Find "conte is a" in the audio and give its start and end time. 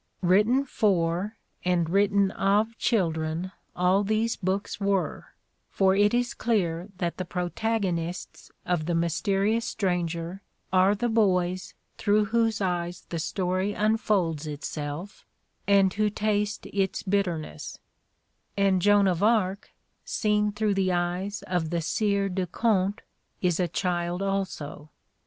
22.47-23.67